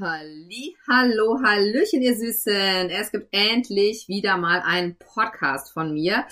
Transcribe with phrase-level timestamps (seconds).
[0.00, 2.88] Halli, hallo, hallöchen, ihr Süßen.
[2.88, 6.24] Es gibt endlich wieder mal einen Podcast von mir.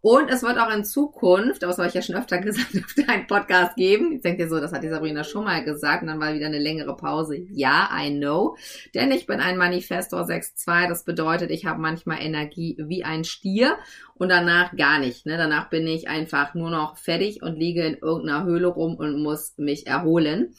[0.00, 3.26] Und es wird auch in Zukunft, das habe ich ja schon öfter gesagt, öfter einen
[3.26, 4.12] Podcast geben.
[4.12, 6.00] Ich denke so, das hat die Sabrina schon mal gesagt.
[6.00, 7.44] Und dann war wieder eine längere Pause.
[7.52, 8.56] Ja, I know.
[8.94, 10.88] Denn ich bin ein Manifestor 6.2.
[10.88, 13.76] Das bedeutet, ich habe manchmal Energie wie ein Stier
[14.14, 15.26] und danach gar nicht.
[15.26, 15.36] Ne?
[15.36, 19.58] Danach bin ich einfach nur noch fertig und liege in irgendeiner Höhle rum und muss
[19.58, 20.54] mich erholen.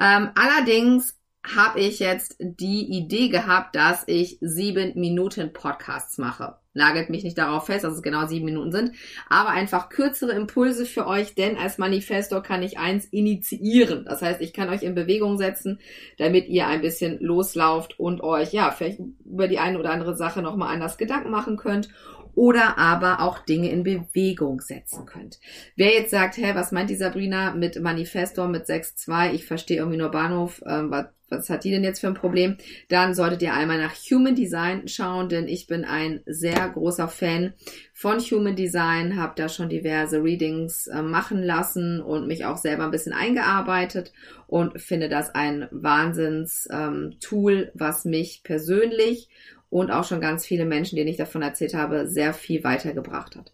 [0.00, 1.16] Ähm, allerdings
[1.54, 6.56] habe ich jetzt die Idee gehabt, dass ich sieben Minuten Podcasts mache.
[6.74, 8.92] Nagelt mich nicht darauf fest, dass es genau sieben Minuten sind,
[9.30, 14.04] aber einfach kürzere Impulse für euch, denn als Manifestor kann ich eins initiieren.
[14.04, 15.80] Das heißt, ich kann euch in Bewegung setzen,
[16.18, 20.42] damit ihr ein bisschen loslauft und euch, ja, vielleicht über die eine oder andere Sache
[20.42, 21.88] nochmal anders Gedanken machen könnt
[22.36, 25.40] oder aber auch Dinge in Bewegung setzen könnt.
[25.74, 29.32] Wer jetzt sagt, hä, was meint die Sabrina mit Manifestor mit 6.2?
[29.32, 32.58] Ich verstehe irgendwie nur Bahnhof, ähm, was, was hat die denn jetzt für ein Problem?
[32.90, 37.54] Dann solltet ihr einmal nach Human Design schauen, denn ich bin ein sehr großer Fan
[37.94, 42.84] von Human Design, habe da schon diverse Readings äh, machen lassen und mich auch selber
[42.84, 44.12] ein bisschen eingearbeitet
[44.46, 49.30] und finde das ein Wahnsinns-Tool, ähm, was mich persönlich
[49.70, 53.52] und auch schon ganz viele Menschen, denen ich davon erzählt habe, sehr viel weitergebracht hat.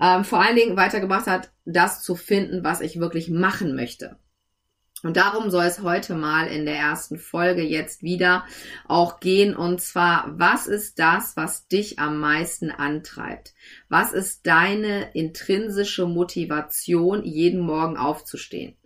[0.00, 4.18] Ähm, vor allen Dingen weitergebracht hat, das zu finden, was ich wirklich machen möchte.
[5.02, 8.44] Und darum soll es heute mal in der ersten Folge jetzt wieder
[8.86, 9.54] auch gehen.
[9.54, 13.54] Und zwar, was ist das, was dich am meisten antreibt?
[13.88, 18.76] Was ist deine intrinsische Motivation, jeden Morgen aufzustehen?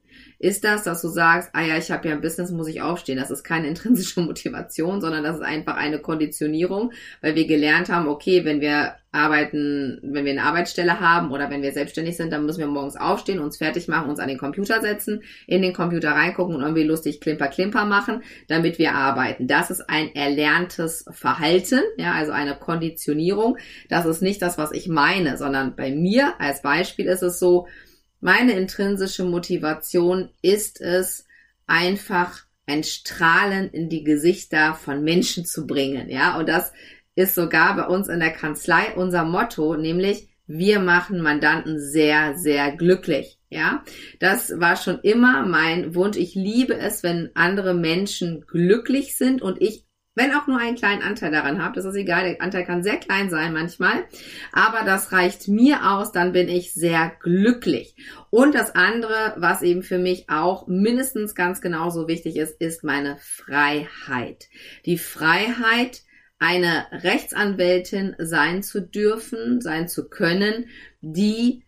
[0.42, 3.18] Ist das, dass du sagst, ah ja, ich habe ja ein Business, muss ich aufstehen.
[3.18, 8.08] Das ist keine intrinsische Motivation, sondern das ist einfach eine Konditionierung, weil wir gelernt haben,
[8.08, 12.46] okay, wenn wir arbeiten, wenn wir eine Arbeitsstelle haben oder wenn wir selbstständig sind, dann
[12.46, 16.12] müssen wir morgens aufstehen, uns fertig machen, uns an den Computer setzen, in den Computer
[16.12, 19.46] reingucken und irgendwie lustig Klimper Klimper machen, damit wir arbeiten.
[19.46, 23.58] Das ist ein erlerntes Verhalten, ja, also eine Konditionierung.
[23.90, 27.66] Das ist nicht das, was ich meine, sondern bei mir als Beispiel ist es so,
[28.20, 31.26] meine intrinsische Motivation ist es,
[31.66, 36.08] einfach ein Strahlen in die Gesichter von Menschen zu bringen.
[36.08, 36.72] Ja, und das
[37.14, 42.72] ist sogar bei uns in der Kanzlei unser Motto, nämlich wir machen Mandanten sehr, sehr
[42.76, 43.38] glücklich.
[43.50, 43.84] Ja,
[44.20, 46.16] das war schon immer mein Wunsch.
[46.16, 51.02] Ich liebe es, wenn andere Menschen glücklich sind und ich wenn auch nur einen kleinen
[51.02, 54.04] Anteil daran habt, das ist egal, der Anteil kann sehr klein sein manchmal,
[54.52, 57.94] aber das reicht mir aus, dann bin ich sehr glücklich.
[58.28, 63.18] Und das andere, was eben für mich auch mindestens ganz genauso wichtig ist, ist meine
[63.18, 64.48] Freiheit.
[64.84, 66.02] Die Freiheit,
[66.38, 70.66] eine Rechtsanwältin sein zu dürfen, sein zu können,
[71.00, 71.64] die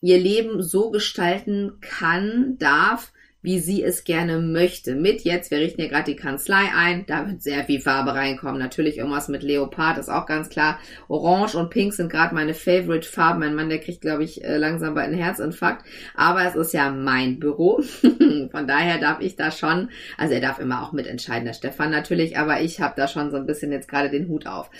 [0.00, 3.12] ihr Leben so gestalten kann, darf,
[3.46, 4.96] wie sie es gerne möchte.
[4.96, 8.58] Mit jetzt, wir richten ja gerade die Kanzlei ein, da wird sehr viel Farbe reinkommen.
[8.58, 10.80] Natürlich irgendwas mit Leopard, ist auch ganz klar.
[11.06, 13.38] Orange und Pink sind gerade meine Favorite Farben.
[13.38, 15.86] Mein Mann, der kriegt, glaube ich, äh, langsam bald einen Herzinfarkt.
[16.16, 17.82] Aber es ist ja mein Büro.
[18.50, 22.38] Von daher darf ich da schon, also er darf immer auch mitentscheiden, der Stefan natürlich,
[22.38, 24.72] aber ich habe da schon so ein bisschen jetzt gerade den Hut auf.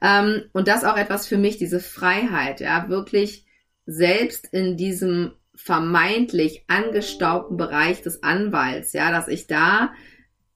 [0.00, 3.44] Ähm, und das auch etwas für mich, diese Freiheit, ja, wirklich
[3.84, 9.92] selbst in diesem vermeintlich angestaubten Bereich des Anwalts, ja, dass ich da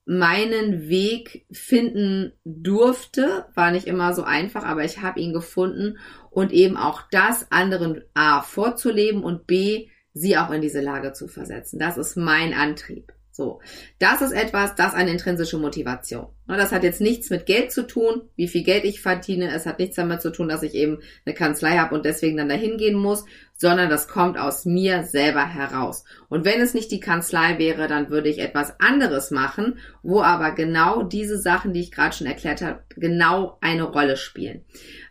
[0.04, 5.98] meinen Weg finden durfte, war nicht immer so einfach, aber ich habe ihn gefunden
[6.31, 11.28] und eben auch das anderen A vorzuleben und B sie auch in diese Lage zu
[11.28, 11.78] versetzen.
[11.78, 13.12] Das ist mein Antrieb.
[13.38, 13.60] So,
[14.00, 16.26] das ist etwas, das eine intrinsische Motivation.
[16.49, 19.54] Das hat jetzt nichts mit Geld zu tun, wie viel Geld ich verdiene.
[19.54, 22.48] Es hat nichts damit zu tun, dass ich eben eine Kanzlei habe und deswegen dann
[22.48, 23.24] dahin gehen muss,
[23.54, 26.03] sondern das kommt aus mir selber heraus.
[26.28, 30.51] Und wenn es nicht die Kanzlei wäre, dann würde ich etwas anderes machen, wo aber
[30.51, 34.65] genau diese Sachen, die ich gerade schon erklärt habe, genau eine Rolle spielen.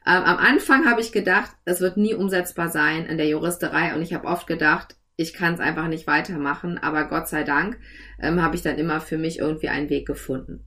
[0.06, 4.02] Ähm, am Anfang habe ich gedacht, es wird nie umsetzbar sein in der Juristerei und
[4.02, 7.78] ich habe oft gedacht, ich kann es einfach nicht weitermachen, aber Gott sei Dank
[8.22, 10.66] ähm, habe ich dann immer für mich irgendwie einen Weg gefunden.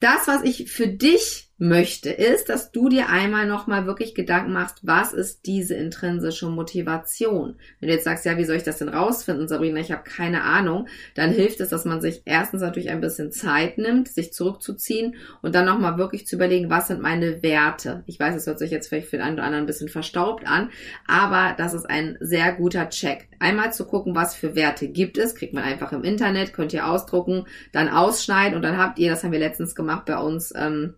[0.00, 4.78] Das, was ich für dich möchte, ist, dass du dir einmal nochmal wirklich Gedanken machst,
[4.82, 7.56] was ist diese intrinsische Motivation?
[7.78, 10.42] Wenn du jetzt sagst, ja, wie soll ich das denn rausfinden, Sabrina, ich habe keine
[10.42, 15.16] Ahnung, dann hilft es, dass man sich erstens natürlich ein bisschen Zeit nimmt, sich zurückzuziehen
[15.42, 18.04] und dann nochmal wirklich zu überlegen, was sind meine Werte?
[18.06, 20.46] Ich weiß, es hört sich jetzt vielleicht für den einen oder anderen ein bisschen verstaubt
[20.46, 20.70] an,
[21.06, 23.28] aber das ist ein sehr guter Check.
[23.38, 26.88] Einmal zu gucken, was für Werte gibt es, kriegt man einfach im Internet, könnt ihr
[26.88, 30.94] ausdrucken, dann ausschneiden und dann habt ihr, das haben wir letztens gemacht bei uns, ähm,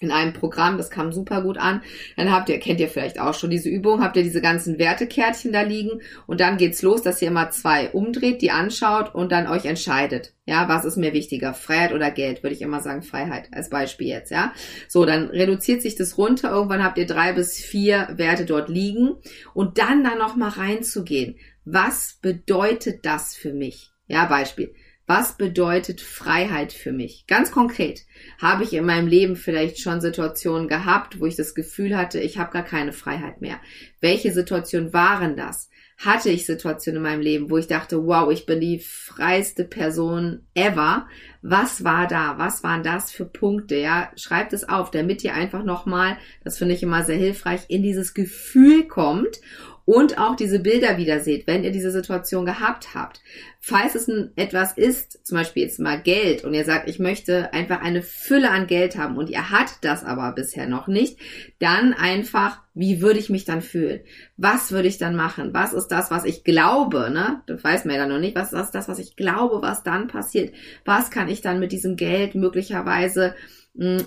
[0.00, 1.82] in einem Programm, das kam super gut an.
[2.16, 5.52] Dann habt ihr, kennt ihr vielleicht auch schon diese Übung, habt ihr diese ganzen Wertekärtchen
[5.52, 9.46] da liegen und dann geht's los, dass ihr immer zwei umdreht, die anschaut und dann
[9.46, 10.34] euch entscheidet.
[10.44, 11.54] Ja, was ist mir wichtiger?
[11.54, 12.42] Freiheit oder Geld?
[12.42, 14.52] Würde ich immer sagen, Freiheit als Beispiel jetzt, ja.
[14.86, 16.50] So, dann reduziert sich das runter.
[16.50, 19.16] Irgendwann habt ihr drei bis vier Werte dort liegen
[19.54, 21.36] und dann da nochmal reinzugehen.
[21.64, 23.90] Was bedeutet das für mich?
[24.06, 24.74] Ja, Beispiel.
[25.06, 27.26] Was bedeutet Freiheit für mich?
[27.28, 28.04] Ganz konkret
[28.42, 32.38] habe ich in meinem Leben vielleicht schon Situationen gehabt, wo ich das Gefühl hatte, ich
[32.38, 33.60] habe gar keine Freiheit mehr.
[34.00, 35.70] Welche Situationen waren das?
[35.96, 40.44] Hatte ich Situationen in meinem Leben, wo ich dachte, wow, ich bin die freiste Person
[40.54, 41.06] ever.
[41.48, 42.38] Was war da?
[42.38, 43.76] Was waren das für Punkte?
[43.76, 47.84] Ja, schreibt es auf, damit ihr einfach nochmal, das finde ich immer sehr hilfreich, in
[47.84, 49.40] dieses Gefühl kommt
[49.86, 53.22] und auch diese Bilder wieder seht, wenn ihr diese Situation gehabt habt.
[53.60, 57.82] Falls es etwas ist, zum Beispiel jetzt mal Geld und ihr sagt, ich möchte einfach
[57.82, 61.18] eine Fülle an Geld haben und ihr hat das aber bisher noch nicht,
[61.60, 64.00] dann einfach, wie würde ich mich dann fühlen?
[64.36, 65.54] Was würde ich dann machen?
[65.54, 67.42] Was ist das, was ich glaube, ne?
[67.46, 68.36] Das weiß man ja dann noch nicht.
[68.36, 70.52] Was ist das, was ich glaube, was dann passiert?
[70.84, 73.34] Was kann ich dann mit diesem Geld möglicherweise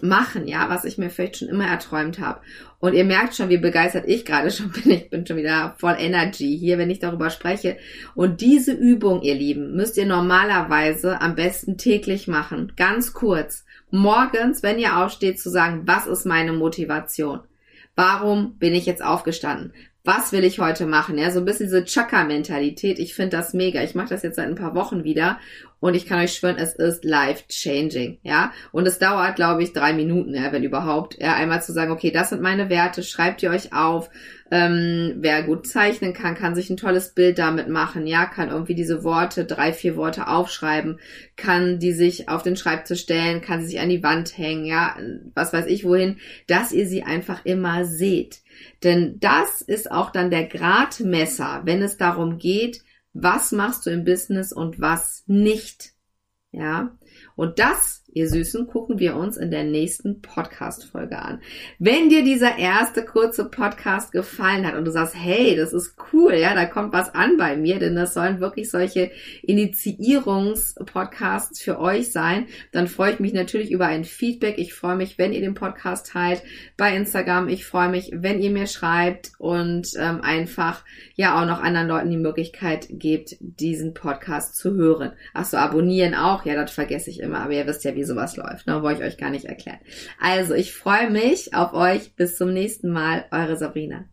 [0.02, 2.42] machen, ja, was ich mir vielleicht schon immer erträumt habe.
[2.80, 4.92] Und ihr merkt schon, wie begeistert ich gerade schon bin.
[4.92, 7.78] Ich bin schon wieder voll Energy hier, wenn ich darüber spreche.
[8.16, 12.74] Und diese Übung, ihr Lieben, müsst ihr normalerweise am besten täglich machen.
[12.78, 13.66] Ganz kurz.
[13.92, 17.42] Morgens, wenn ihr aufsteht, zu sagen, was ist meine Motivation?
[17.96, 19.74] Warum bin ich jetzt aufgestanden?
[20.04, 21.18] Was will ich heute machen?
[21.18, 23.00] Ja, so ein bisschen diese Chaka-Mentalität.
[23.00, 23.84] Ich finde das mega.
[23.84, 25.40] Ich mache das jetzt seit ein paar Wochen wieder
[25.82, 28.20] und ich kann euch schwören, es ist life-changing.
[28.24, 31.18] Ja, und es dauert, glaube ich, drei Minuten, ja, wenn überhaupt.
[31.20, 34.10] Ja, einmal zu sagen, okay, das sind meine Werte, schreibt ihr euch auf.
[34.52, 38.08] Ähm, wer gut zeichnen kann, kann sich ein tolles Bild damit machen.
[38.08, 41.00] Ja, kann irgendwie diese Worte, drei, vier Worte aufschreiben,
[41.38, 44.66] kann die sich auf den Schreibtisch stellen, kann sie sich an die Wand hängen.
[44.66, 44.98] Ja,
[45.34, 46.18] was weiß ich wohin,
[46.48, 48.40] dass ihr sie einfach immer seht.
[48.84, 52.84] Denn das ist auch dann der Gradmesser, wenn es darum geht,
[53.14, 55.94] was machst du im Business und was nicht.
[56.52, 56.98] Ja.
[57.36, 61.42] Und das Ihr Süßen, gucken wir uns in der nächsten Podcast-Folge an.
[61.78, 66.34] Wenn dir dieser erste kurze Podcast gefallen hat und du sagst, hey, das ist cool,
[66.34, 69.12] ja, da kommt was an bei mir, denn das sollen wirklich solche
[69.44, 74.58] Initiierungs-Podcasts für euch sein, dann freue ich mich natürlich über ein Feedback.
[74.58, 76.42] Ich freue mich, wenn ihr den Podcast teilt
[76.78, 77.48] bei Instagram.
[77.48, 80.84] Ich freue mich, wenn ihr mir schreibt und ähm, einfach
[81.14, 85.12] ja auch noch anderen Leuten die Möglichkeit gebt, diesen Podcast zu hören.
[85.36, 88.38] Ach so, abonnieren auch, ja, das vergesse ich immer, aber ihr wisst ja, wie sowas
[88.38, 88.66] läuft.
[88.66, 88.82] Ne?
[88.82, 89.80] Wollte ich euch gar nicht erklären.
[90.20, 92.16] Also, ich freue mich auf euch.
[92.16, 93.26] Bis zum nächsten Mal.
[93.32, 94.06] Eure Sabrina.